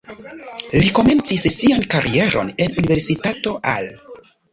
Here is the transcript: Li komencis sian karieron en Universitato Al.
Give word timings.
Li 0.83 0.87
komencis 0.99 1.43
sian 1.55 1.85
karieron 1.93 2.49
en 2.65 2.81
Universitato 2.85 3.55
Al. 3.75 3.91